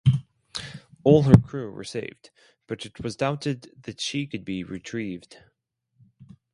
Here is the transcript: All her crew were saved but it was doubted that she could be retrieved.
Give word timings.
All 1.03 1.21
her 1.21 1.35
crew 1.37 1.69
were 1.71 1.83
saved 1.83 2.31
but 2.65 2.87
it 2.87 3.03
was 3.03 3.15
doubted 3.15 3.69
that 3.83 4.01
she 4.01 4.25
could 4.25 4.43
be 4.43 4.63
retrieved. 4.63 5.37